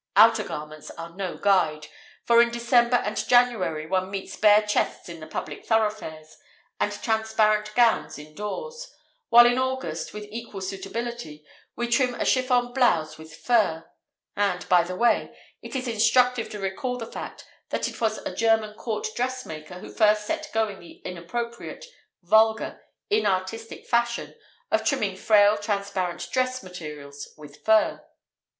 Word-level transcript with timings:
Outer 0.15 0.43
garments 0.43 0.89
are 0.89 1.15
no 1.15 1.37
guide, 1.37 1.85
for 2.25 2.41
in 2.41 2.49
December 2.49 2.95
and 3.05 3.15
January 3.27 3.85
one 3.85 4.09
meets 4.09 4.35
bare 4.35 4.63
chests 4.63 5.07
in 5.09 5.19
the 5.19 5.27
public 5.27 5.63
thoroughfares 5.63 6.37
and 6.79 6.91
transparent 6.91 7.71
gowns 7.75 8.17
indoors; 8.17 8.91
while 9.29 9.45
in 9.45 9.59
August, 9.59 10.11
with 10.11 10.23
equal 10.31 10.59
suitability, 10.61 11.45
we 11.75 11.87
trim 11.87 12.15
a 12.15 12.25
chiffon 12.25 12.73
blouse 12.73 13.19
with 13.19 13.31
fur! 13.35 13.87
(and, 14.35 14.67
by 14.67 14.81
the 14.81 14.95
way, 14.95 15.37
it 15.61 15.75
is 15.75 15.87
instructive 15.87 16.49
to 16.49 16.57
recall 16.59 16.97
the 16.97 17.05
fact 17.05 17.45
that 17.69 17.87
it 17.87 18.01
was 18.01 18.17
a 18.17 18.33
German 18.35 18.73
Court 18.73 19.05
dressmaker 19.15 19.75
who 19.81 19.91
first 19.93 20.25
set 20.25 20.49
going 20.51 20.79
the 20.79 20.93
inappropriate, 21.05 21.85
vulgar, 22.23 22.81
inartistic 23.11 23.85
fashion 23.85 24.33
of 24.71 24.83
trimming 24.83 25.15
frail 25.15 25.57
transparent 25.59 26.27
dress 26.31 26.63
materials 26.63 27.29
with 27.37 27.63
fur). 27.63 28.03